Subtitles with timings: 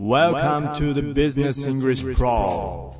[0.00, 2.94] Welcome to the Business English Pro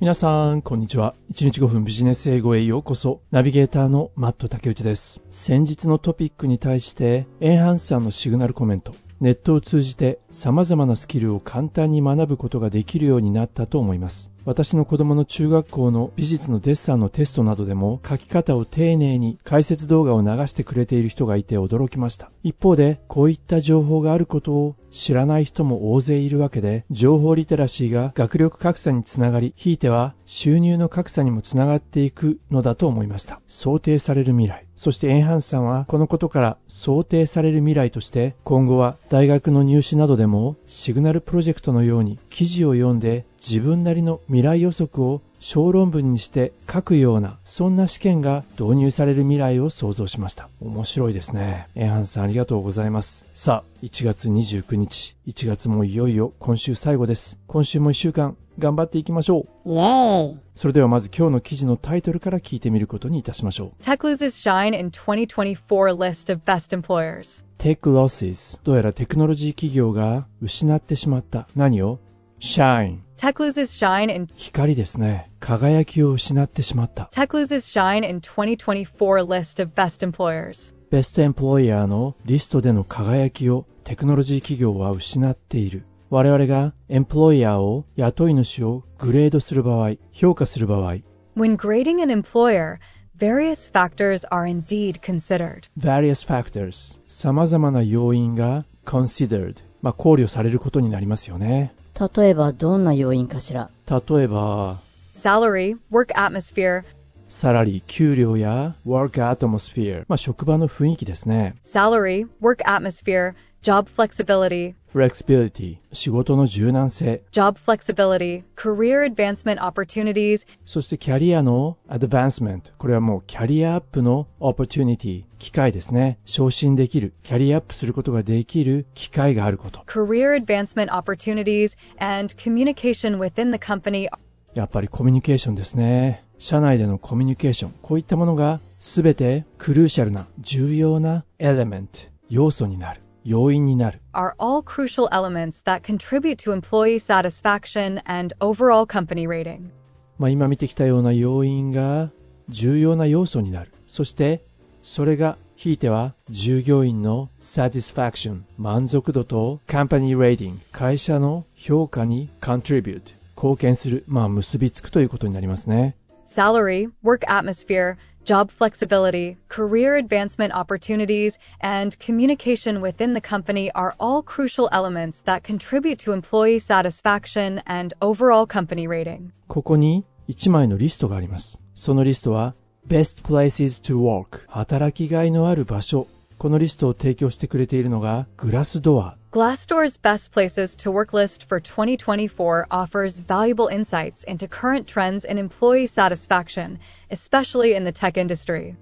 [0.00, 1.14] 皆さん、こんにちは。
[1.30, 3.20] 1日5分ビジネス英語へようこそ。
[3.30, 5.20] ナビゲーターのマット竹内です。
[5.28, 8.94] 先日のトピックに対して、エンハンスさんのシグナルコメント。
[9.20, 14.32] ネットを通じて様々なスキルを簡単に学ぶことができるようになったと思います。
[14.46, 22.32] 私の子供の中学校の美術のデッサンのテストなどでも書き方を丁寧に解説動画を流してくれている人がいて驚きました。
[22.42, 33.40] 一方で、こういった情報があることを知らない人も大勢いるわけで、情報リテラシーが学力格差につながり、ひいては収入の格差にもつながっていくのだと思いました。
[33.48, 34.66] 想定される未来。
[34.76, 50.48] そしてエンハンスさんはこのことから想定される未来として今後は大学の入試などでもシグナルプロジェクトのように記事を読んで自分なりの未来予測を小論文にして書くようなそんな試験が導入される未来を想像しました。
[50.60, 51.66] 面白いですね。
[51.74, 53.26] エンハンスさんありがとうございます。
[53.34, 55.16] さあ1月29日。
[55.26, 57.40] 1月もいよいよ今週最後です。
[57.48, 59.68] 今週も1週間頑張っていきましょう。
[59.68, 63.82] イエーイそれではまず今日の記事のタイトルから聞いてみることにいたしましょう。
[63.82, 67.44] Tech loses shine in 2024 list of best employers.
[67.58, 71.48] Tech losses どうやらテクノロジー企業が失ってしまった。
[71.56, 71.98] 何を？
[72.42, 80.74] Shine Tech loses shine in 光ですね輝きを失ってしまった Tech loses shine in 2024 list of best employers.
[80.90, 90.96] ベストエンプロイヤーのリストでの輝きをテクノロジー企業は失っている我々がエンプロイヤーを雇い主をグレードする場合評価する場合
[91.36, 92.78] When grading an employer,
[93.16, 95.68] various factors are indeed considered.
[95.78, 101.72] various factors 様々な要因が considered まあ考慮されることになりますよね
[102.16, 104.80] 例えばどんな要因かしら例えば
[105.14, 106.82] Salary, work atmosphere,
[107.28, 119.58] サラリー給料や work atmosphere まあ職場の雰囲気ですね salary, work atmosphere, job flexibility, flexibility 仕事の柔軟性 job flexibility, career advancement
[119.58, 134.08] opportunities, そしてキャリアの advancement これはもうキャリアアップの opportunity 機会ですね昇進できるキャリアアップすることができる機会があること career advancement opportunities, and communication within the company
[134.54, 149.70] やっぱりコミュニケーションですね社内でのコミュニケーションこういったものが全てクルーシャルな重要なエレメント要素になる要因になる are all crucial elements that contribute to employee satisfaction and overall company rating.
[150.18, 152.10] まあ、今見てきたような要因が
[152.48, 154.44] 重要な要素になるそして
[154.82, 163.02] それがひいては従業員の satisfaction 満足度と company rating 会社の評価に contribute
[163.36, 165.96] 貢献するまあ結びつくということになりますね
[166.26, 174.21] Salary, work atmosphere, job flexibility, career advancement opportunities, and communication within the company are all
[174.21, 179.31] crucial elements that contribute to employee satisfaction and overall company rating.
[179.47, 182.53] ここに1枚のリストがありますそのリストは
[182.87, 186.07] Best Places to Work 働きがいのある場所
[186.42, 195.24] このリストを提供してくれているのがグラスドア Glassdoor's Best Places to Work list for 2024 offers valuable insights into current trends
[195.24, 196.80] in employee satisfaction,
[197.12, 198.74] especially in the tech industry.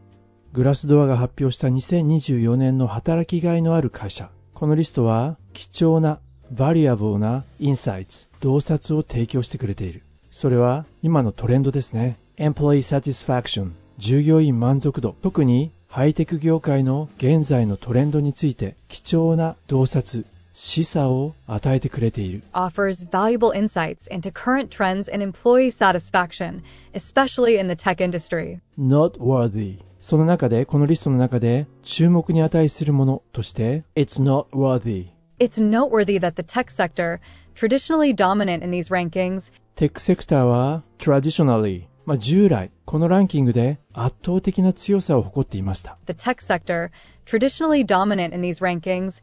[0.55, 4.31] グラスドアが発表した2024年の働きがいのある会社。
[4.55, 6.19] このリストは貴重な、
[6.51, 10.03] バリアブルなインサイツ、洞察を提供してくれている。
[10.31, 12.17] それは今のトレンドですね。
[12.39, 20.25] Employee Satisfaction、従業員満足度、特にハイテク業界の現在のトレンドについて貴重な洞察、
[20.55, 22.45] 示唆を与えてくれている。
[22.53, 26.63] Offers valuable insights into current trends in employee satisfaction,
[26.95, 28.61] especially in the tech industry.
[28.79, 35.09] noteworthy その中で、このリストの中で注目に値するものとして、It's noteworthy
[35.41, 37.19] It's noteworthy that the tech sector,
[37.57, 45.97] traditionally dominant in these rankings, テックセクターは traditionally、まあ、従来このランキングで圧倒的な強さを誇っていました。
[46.07, 46.91] the tech sector,
[47.25, 49.23] traditionally dominant in these rankings,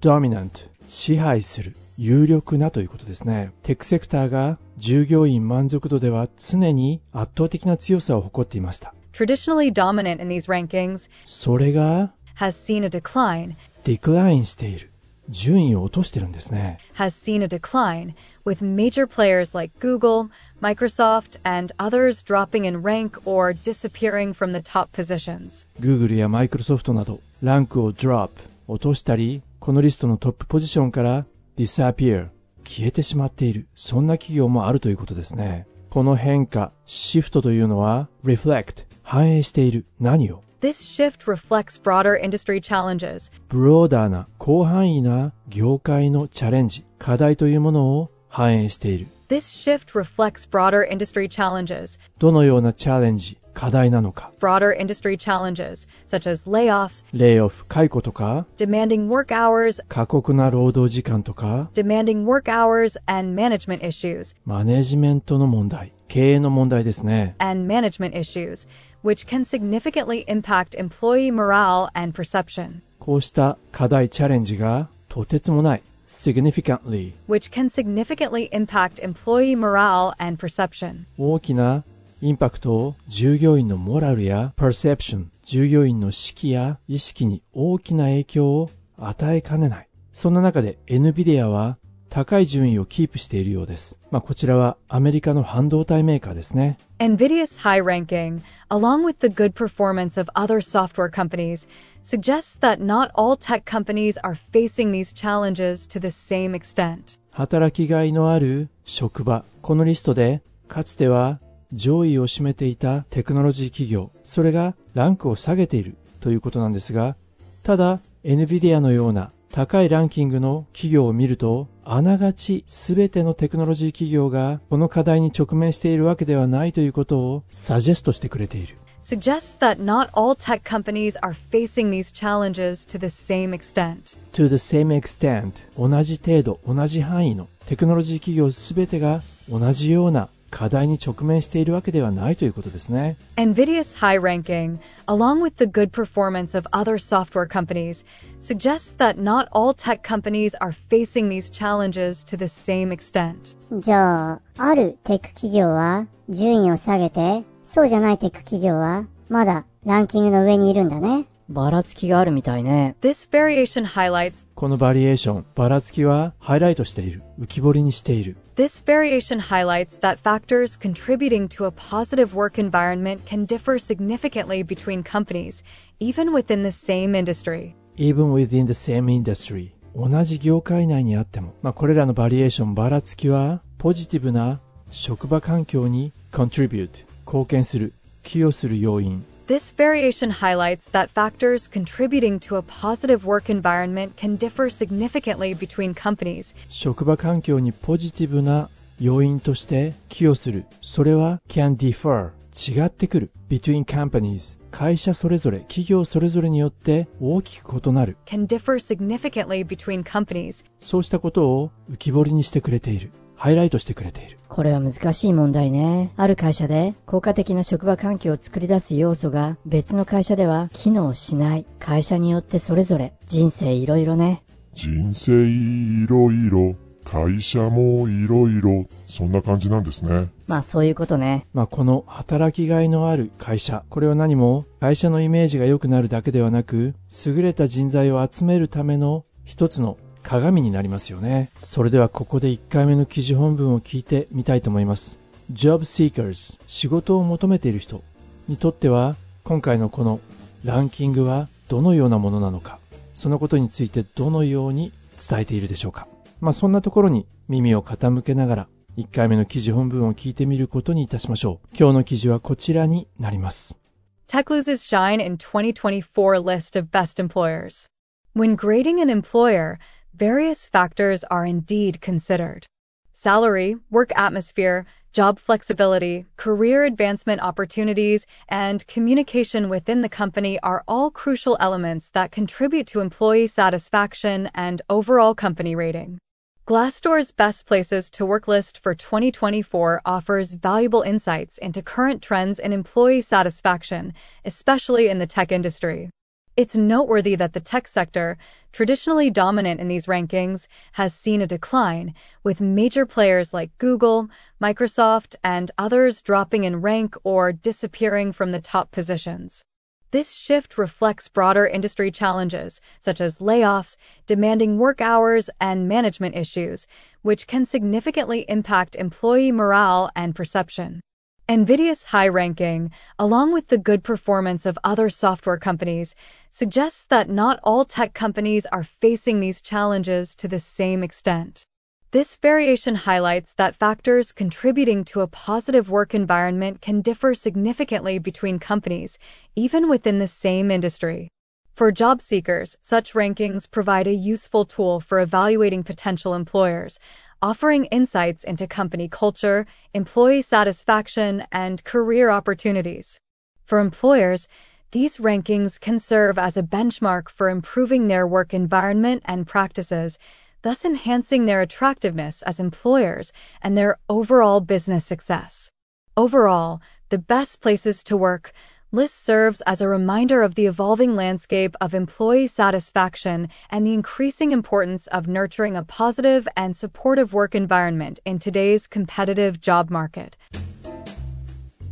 [0.00, 3.50] dominant 支配する有力なということですね。
[3.64, 8.94] テックセクターが従業員満足度では常に圧倒的な強さを誇っていました。
[9.12, 14.92] traditionally dominant in these rankings, それが has seen a decline, デクラインしている。
[15.28, 16.78] 順位を落としてるんですね。
[16.94, 18.14] has seen a decline,
[18.44, 20.30] with major players like Google,
[20.60, 25.66] Microsoft, and others dropping in rank or disappearing from the top positions.
[25.80, 28.30] Google や Microsoft などランクを drop
[28.66, 31.26] 落としたり、このリストのトップポジションから
[31.56, 32.28] disappear
[32.64, 33.66] 消えてしまっている。
[33.74, 35.66] そんな企業もあるということですね。
[35.90, 39.86] この変化、シフトというのは reflect 反映している。
[40.00, 49.07] 何を This shift reflects broader industry challenges, ブローダーな広範囲な業界のチャレンジ、課題というものを反映している。
[49.29, 54.31] This shift reflects broader industry challenges, どのようなチャレンジ、課題なのか。
[54.39, 63.39] broader industry challenges, such as layoffs, レイオフ、解雇とか、 demanding work hours, 過酷な労働時間とか、 demanding work hours and
[63.39, 67.35] management issues, マネジメントの問題、経営の問題ですね。
[67.39, 68.67] and management issues,
[69.02, 80.14] Which can significantly impact employee morale and perception, こうした課題、チャレンジがとてつもない、significantly which can significantly impact employee morale
[80.18, 81.04] and perception.
[81.16, 81.84] 大きな
[82.20, 91.78] インパクトを従業員のモラルや perception 従業員の士気や意識に大きな影響を与えかねないそんな中で NVIDIA は
[92.10, 98.40] 高い順位をキープしているようです、まあ、こちらはアメリカの半導体メーカーですね NVIDIA's high ranking,
[98.70, 101.68] along with the good performance of other software companies,
[102.02, 107.18] suggests that not all tech companies are facing these challenges to the same extent.
[107.30, 111.38] 働きがいのある職場このリストでかつては
[111.72, 117.14] 上位を占めていたテクノロジー企業それがランクを下げているということなんですが
[117.62, 133.54] ただ NVIDIA のような高いランキングの企業を見るとあながち全てのテクノロジー企業がこの課題に直面しているわけではないということをサジェストしてくれている Suggests that not all tech companies are facing these challenges to the same
[133.54, 134.18] extent.
[134.32, 146.98] to the same extent 同じ程度同じ範囲のテクノロジー企業全てが同じような課題に直面しているわけではないということですね NVIDIA's high ranking, along with the good performance of other
[146.98, 148.04] software companies,
[148.40, 153.56] suggests that not all tech companies are facing these challenges to the same extent.
[153.72, 161.26] じゃあ、あるテク企業は順位を下げて、そうじゃないテク企業はまだランキングの上にいるんだね。
[161.48, 162.94] ばらつきがあるみたいね。
[163.00, 173.46] This variation highlights このバリエーションばらつきはハイライトしている浮き彫りにしている This variation highlights that factors contributing to a positive work environment can
[173.46, 175.62] differ significantly between companies,
[176.00, 177.74] even within the same industry.
[177.96, 184.60] even within the same industry 同じ業界内にあっても、まあ、これらのバリエーションばらつきはポジティブな
[184.90, 186.90] 職場環境に contribute
[187.26, 195.53] 貢献する寄与する要因 This variation highlights that factors contributing to a positive work environment can differ significantly
[195.53, 198.69] between companies, 職場環境にポジティブな
[198.99, 216.10] 要因として寄与するそれは can differ 違ってくる between companies 会社それぞれ企業それぞれによって大きく異なる can differ significantly between companies, そうしたことを浮き彫りにしてくれている ハイライトしてくれているこれは難しい問題ね。
[216.16, 221.64] ある会社で効果的な職場環境を作り出す要素が別の会社では機能しない。
[221.78, 224.42] 会社によってそれぞれ人生いろいろね。
[224.74, 226.74] 人生いろいろ、
[227.04, 230.30] 会社もいろいろ、そんな感じなんですね。
[230.48, 231.46] まあそういうことね。
[231.52, 236.94] まあ、この働きがいのある会社、これは何も会社のイメージが良くなるだけではなく、
[237.24, 241.50] 優れた人材を集めるための一つの鏡になりますよね。
[241.58, 245.18] それではここで1回目の記事本文を聞いてみたいと思います。
[245.52, 248.02] Job Seekers、仕事を求めている人
[248.48, 250.20] にとっては、今回のこの
[250.64, 252.78] ランキングはどのようなものなのか、
[253.14, 256.06] そのことについてどのように伝えているでしょうか。
[256.40, 258.68] まあそんなところに耳を傾けながら
[258.98, 261.68] 1回目の記事本文を聞いてみることにいたしましょう。
[261.76, 263.78] 今日の記事はこちらになります。
[264.26, 267.86] Tech loses shine in 2024 list of best employers.
[268.34, 269.78] When grading an employer,
[270.18, 272.66] various factors are indeed considered.
[273.12, 281.12] Salary, work atmosphere, job flexibility, career advancement opportunities, and communication within the company are all
[281.12, 286.18] crucial elements that contribute to employee satisfaction and overall company rating.
[286.66, 292.72] Glassdoor's Best Places to Work list for 2024 offers valuable insights into current trends in
[292.72, 296.10] employee satisfaction, especially in the tech industry.
[296.58, 298.36] It's noteworthy that the tech sector,
[298.72, 304.28] traditionally dominant in these rankings, has seen a decline, with major players like Google,
[304.60, 309.62] Microsoft, and others dropping in rank or disappearing from the top positions.
[310.10, 313.94] This shift reflects broader industry challenges, such as layoffs,
[314.26, 316.88] demanding work hours, and management issues,
[317.22, 321.02] which can significantly impact employee morale and perception.
[321.48, 326.14] NVIDIA's high ranking, along with the good performance of other software companies,
[326.50, 331.64] suggests that not all tech companies are facing these challenges to the same extent.
[332.10, 338.58] This variation highlights that factors contributing to a positive work environment can differ significantly between
[338.58, 339.18] companies,
[339.56, 341.30] even within the same industry.
[341.76, 346.98] For job seekers, such rankings provide a useful tool for evaluating potential employers,
[347.40, 353.20] offering insights into company culture, employee satisfaction, and career opportunities.
[353.64, 354.48] For employers,
[354.90, 360.18] these rankings can serve as a benchmark for improving their work environment and practices,
[360.62, 365.70] thus enhancing their attractiveness as employers and their overall business success.
[366.16, 366.80] Overall,
[367.10, 368.52] the best places to work
[368.90, 374.52] list serves as a reminder of the evolving landscape of employee satisfaction and the increasing
[374.52, 380.36] importance of nurturing a positive and supportive work environment in today's competitive job market.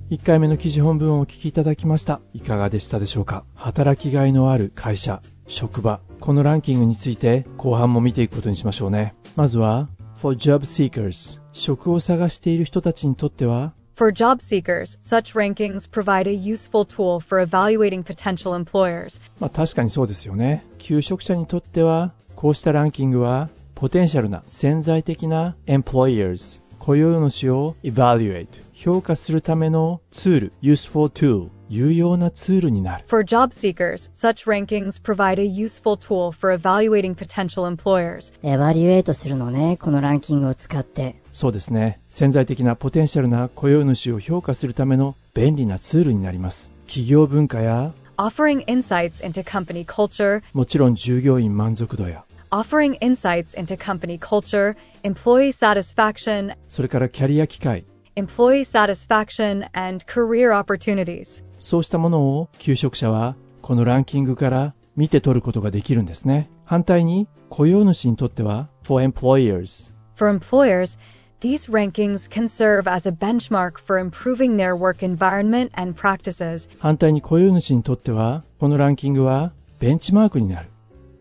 [0.08, 2.20] 1回目の記事本文をお聞きいただきました。
[2.32, 9.14] いかがでしたでしょうか働きがいのある会社、職場、このランキングについて後半も見ていくことにしましょうね。
[9.34, 19.22] まずは、for job seekers、職を探している人たちにとっては、For job seekers, such rankings provide a useful tool for evaluating potential employers.
[19.40, 20.62] まあ確かにそうですよね。
[20.76, 33.04] 求職者にとっては、こうしたランキングは、ポテンシャルな潜在的な employers、雇用主を evaluate、評価するためのツール、useful tool、有用なツールになる。
[33.08, 38.34] For job seekers, such rankings provide a useful tool for evaluating potential employers.
[38.42, 41.16] エバリュエートするのね、このランキングを使って。
[41.36, 42.00] そうですね。
[42.08, 46.72] 潜在的なポテンシャルな雇用主を評価するための便利なツールになります。
[46.86, 57.84] 企業文化や、Offering insights into company culture, もちろん従業員満足度や、offering insights into company culture, employee satisfaction, それからキャリア機会、
[58.16, 61.44] employee satisfaction, and career opportunities.
[61.58, 66.48] そうしたものを求職者はこのランキングから見て取ることができるんですね。
[66.64, 70.98] 反対に雇用主にとっては for employers For employers,
[71.40, 76.68] these rankings can serve as a benchmark for improving their work environment and practices.
[76.78, 80.68] 反対に雇用主にとってはこのランキングはベンチマークになる。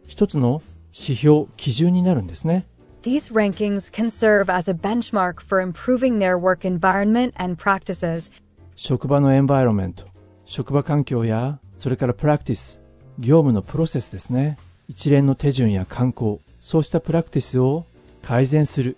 [0.07, 0.61] 一つの
[0.93, 2.65] 指標、基準になるんですね。
[3.03, 8.31] These rankings can serve as a benchmark for improving their work environment and practices.
[8.75, 10.05] 職場のエンバイロメント、
[10.45, 12.81] 職場環境やそれからプラクティス、
[13.19, 14.57] 業務のプロセスですね。
[14.87, 17.85] 一連の手順や慣行、そうしたプラクティスを
[18.21, 18.97] 改善する、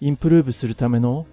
[0.00, 1.26] インプルーブするための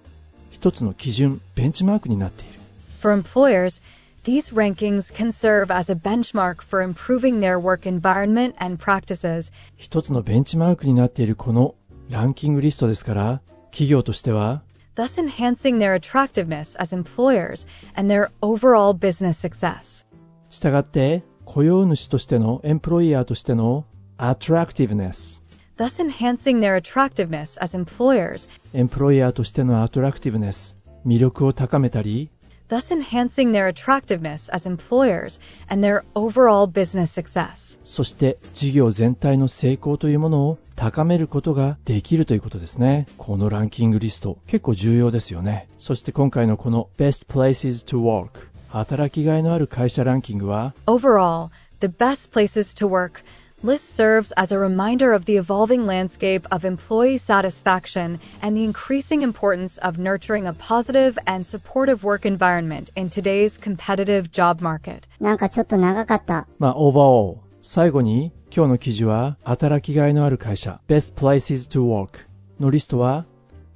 [0.49, 2.59] 一つの基準、ベンチマークになっている。
[2.99, 3.81] For employers,
[4.23, 9.51] these rankings can serve as a benchmark for improving their work environment and practices.
[9.77, 11.75] 一つのベンチマークになっているこの
[12.09, 13.41] ランキングリストですから、
[13.71, 14.61] 企業としては
[14.95, 17.65] thus enhancing their attractiveness as employers
[17.95, 20.05] and their overall business success.
[20.49, 23.85] 従って雇用主としてのエンプロイヤーとしての
[24.17, 25.41] attractiveness
[25.77, 32.29] thus enhancing their attractiveness as employers, エンプロイヤーとしてのアトラクティブネス魅力を高めたり
[32.71, 37.77] thus enhancing their attractiveness as employers and their overall business success.
[37.83, 43.07] そして事業全体の成功というものを高めることができるということですね。
[43.17, 45.67] このランキングリスト結構重要ですよね。
[45.79, 51.49] そして今回のこの Best Places to Work 働きがいのある会社ランキングは Overall,
[51.81, 53.21] the best places to work
[53.63, 59.21] List serves as a reminder of the evolving landscape of employee satisfaction and the increasing
[59.21, 65.07] importance of nurturing a positive and supportive work environment in today's competitive job market.
[65.19, 66.47] なんかちょっと長かった。
[66.57, 72.25] まあ、overall、最後に今日の記事は働きがいのある会社 Best Places to Work
[72.59, 73.27] のリストは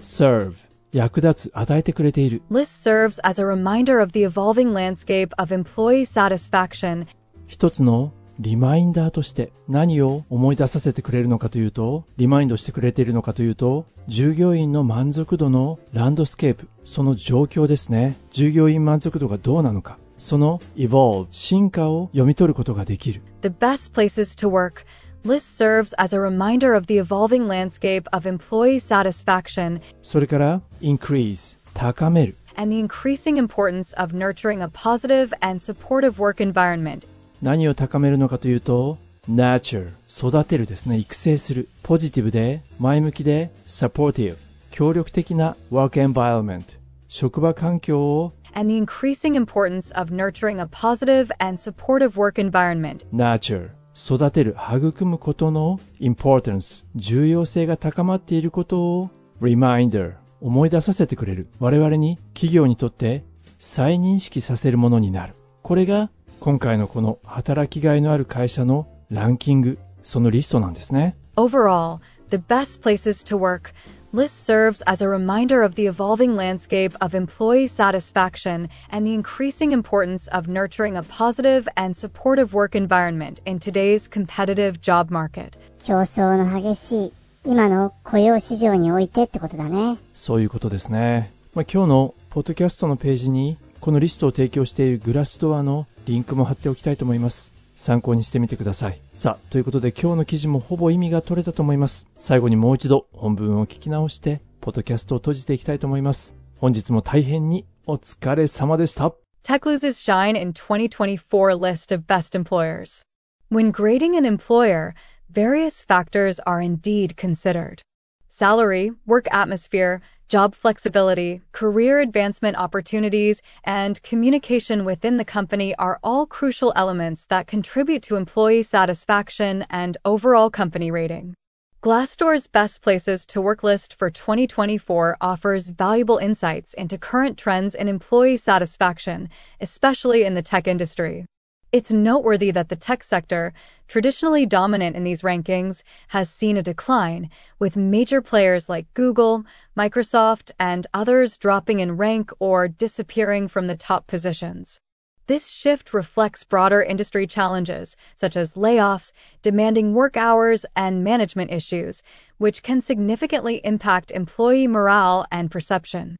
[0.01, 0.55] Serve
[0.93, 2.41] 役立つ、与えてくれている。
[2.49, 7.05] List serves as a reminder of the evolving landscape of employee satisfaction
[7.45, 18.17] 一つのリマインダーとして何を思い出させてくれるのかというと、リマインドしてくれているのかというと、従業員の満足度のランドスケープ、その状況ですね。
[18.31, 23.21] 従業員満足度がどうなのか、その evolve、進化を読み取ることができる。
[23.41, 24.85] the best places to work.
[25.23, 32.35] List serves as a reminder of the evolving landscape of employee satisfaction それから、increase、高める。
[32.57, 37.05] and the increasing importance of nurturing a positive and supportive work environment.
[37.45, 38.97] 何を高めるのかというと、
[39.29, 41.69] nurture、育てるですね、育成する。
[41.83, 44.37] ポジティブで、前向きで、supportive、
[44.71, 46.63] 協力的な work environment、
[47.07, 53.05] 職場環境を and the increasing importance of nurturing a positive and supportive work environment.
[53.13, 61.47] nurture、育てる、育むことの importance、重要性が高まっていることを reminder、思い出させてくれる。
[61.59, 63.23] 我々に、企業にとって
[63.59, 65.35] 再認識させるものになる。
[65.61, 66.09] これが
[66.45, 71.15] 今回のこの働きがいのある会社のランキング、そのリストなんですね。
[71.35, 73.73] Overall, the best places to work
[74.13, 79.71] List serves as a reminder of the evolving landscape of employee satisfaction and the increasing
[79.71, 85.57] importance of nurturing a positive and supportive work environment in today's competitive job market.
[85.79, 89.97] 競争の激しい今の雇用市場においてってことだね。
[90.13, 91.33] そういうことですね。
[91.55, 97.51] まあ、今日のポッドキャストのページにこのリストを提供しているグラスドアのリンクも貼っておきたいと思います。
[97.75, 98.99] 参考にしてみてください。
[99.13, 102.07] さあ、ということで今日の記事もほぼ意味が取れたと思います。
[102.17, 106.33] 最後にもう一度本文を聞き直して、ポッドキャストを閉じていきたいと思います。
[106.57, 109.13] 本日も大変にお疲れ様でした。
[109.43, 113.03] Tech loses shine in 2024 list of best employers.
[113.51, 114.95] When grading an employer,
[115.31, 117.83] various factors are indeed considered.
[118.29, 126.25] Salary, work atmosphere, job flexibility, career advancement opportunities, and communication within the company are all
[126.25, 131.35] crucial elements that contribute to employee satisfaction and overall company rating.
[131.83, 137.87] Glassdoor's Best Places to Work list for 2024 offers valuable insights into current trends in
[137.87, 139.29] employee satisfaction,
[139.61, 141.27] especially in the tech industry.
[141.71, 143.53] It's noteworthy that the tech sector,
[143.87, 149.43] traditionally dominant in these rankings, has seen a decline, with major players like Google,
[149.75, 154.79] Microsoft, and others dropping in rank or disappearing from the top positions.
[155.27, 162.03] This shift reflects broader industry challenges, such as layoffs, demanding work hours, and management issues,
[162.37, 166.15] which can significantly impact employee morale and perception.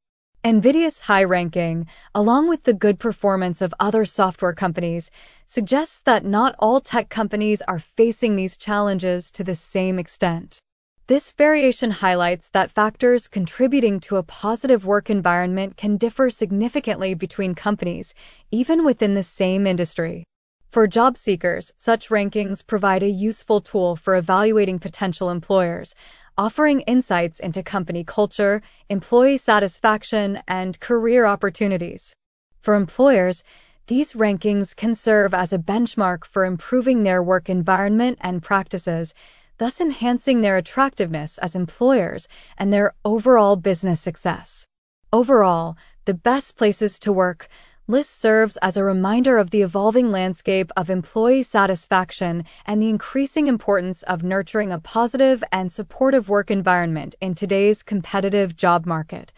[0.46, 5.10] NVIDIA's high ranking, along with the good performance of other software companies,
[5.48, 10.60] suggests that not all tech companies are facing these challenges to the same extent.
[11.08, 17.56] This variation highlights that factors contributing to a positive work environment can differ significantly between
[17.56, 18.14] companies,
[18.52, 20.26] even within the same industry.
[20.70, 25.96] For job seekers, such rankings provide a useful tool for evaluating potential employers,
[26.38, 32.16] offering insights into company culture, employee satisfaction, and career opportunities.
[32.62, 33.44] For employers,
[33.88, 39.14] these rankings can serve as a benchmark for improving their work environment and practices,
[39.58, 42.28] thus enhancing their attractiveness as employers
[42.58, 44.66] and their overall business success.
[45.14, 47.48] Overall, the best places to work
[47.88, 53.46] List serves as a reminder of the evolving landscape of employee satisfaction and the increasing
[53.46, 59.32] importance of nurturing a positive and supportive work environment in today's competitive job market.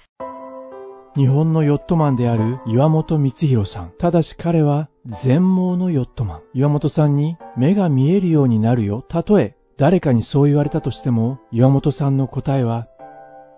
[1.17, 3.91] 日本のヨットマンである岩本光弘さん。
[3.97, 6.41] ただし彼は全盲のヨットマン。
[6.53, 9.03] 岩本さんに目が見えるようになるよ。
[9.09, 12.87] たとえ誰かにそう言われたとしても、岩本さんの答えは、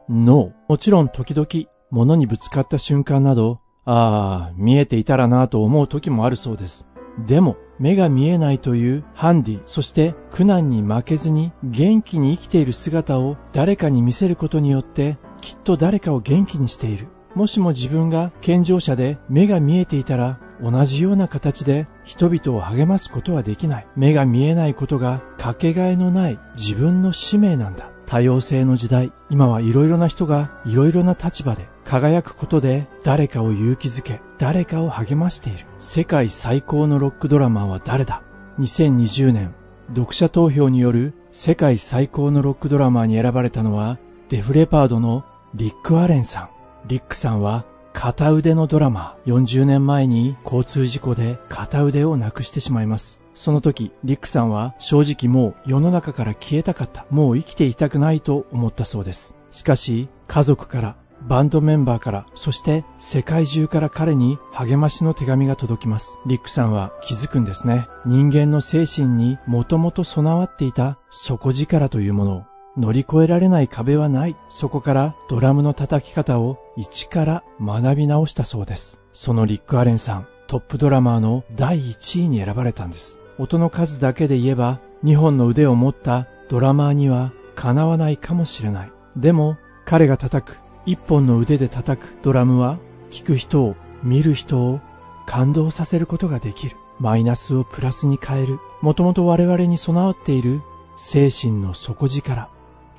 [0.09, 0.53] ノー。
[0.67, 1.47] もちろん時々
[1.91, 6.87] 物にぶつかった瞬間などああ、見えていたらなぁと思う時もあるそうです。
[7.25, 17.07] でも、目が見えないというハンディ、そして苦難に負けずに元気に生きている姿を誰かに見せることによってきっと誰かを元気にしている。
[17.33, 23.87] もしも自分が健常者で目が見えていたら同じような形で人々を励ますことはできない。
[23.95, 27.89] 目が見えないことがかけがえのない自分の使命なんだ。
[28.09, 35.67] 多様性の時代、今はいろいろな人がいろいろな立場で輝くことで誰かを勇気づけ、誰かを励ましている。
[35.77, 38.23] 世界最高のロックドラマーは誰だ
[38.57, 39.53] ?2020 年、
[39.89, 46.49] 読者投票による世界最高のロックドラマーに選ばれたのは、デフレパードのリック・アレンさん。
[46.87, 49.35] リックさんは片腕のドラマー。
[49.35, 53.19] 40年前に交通事故で片腕をなくしてしまいます。
[53.39, 57.05] その時、リックさんは正直もう世の中から消えたかった。
[57.09, 59.33] もう生きていたくないと思ったそうです。
[59.49, 66.19] しかし、家族から、バンドメンバーから、そして世界中から彼に励ましの手紙が届きます。
[66.25, 67.87] リックさんは気づくんですね。
[68.05, 72.43] 人間の精神にもともと備わっていた底力というものを
[72.75, 74.35] 乗り越えられない壁はない。
[74.49, 78.99] そこからドラムの叩き方を一から学び直したそうです。
[79.13, 83.18] そのリック・アレンさん、トップドラマーの第1位に選ばれたんです。
[83.39, 88.91] 音の数だけで言えば2本の腕を持ったドラマーにはかなわないかもしれない。
[89.15, 92.77] でも彼が叩く1本の腕で叩くドラムは
[93.09, 94.81] 聴く人を見る人を
[95.25, 96.75] 感動させることができる。
[96.99, 98.59] マイナスをプラスに変える。
[98.81, 100.61] もともと我々に備わっている
[100.97, 102.49] 精神の底力。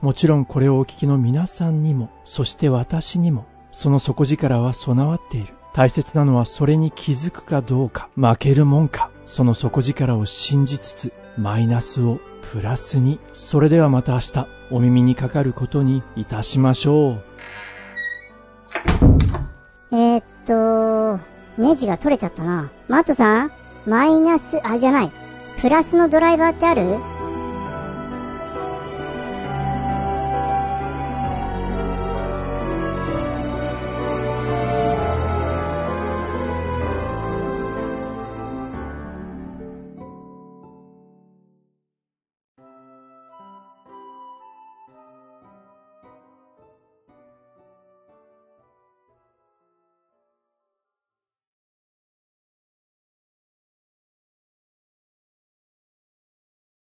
[0.00, 5.52] もちろんこれをお聞きの皆さんにも、そして私にも、その底力は備わっている。
[5.74, 9.10] 大切なのはそれに気づくかどうか、負けるもんか。
[9.30, 12.18] その底力を信じつつ、マイナスを
[12.50, 13.20] プラスに。
[13.32, 17.22] それではまた明日、お耳にかかることにいたしましょう。
[19.92, 21.20] えー、っと、
[21.62, 22.70] ネジが取れちゃったな。
[22.88, 23.52] マットさん
[23.86, 25.12] マイナス、あ、じゃない。
[25.60, 26.96] プラスのドライバーってある？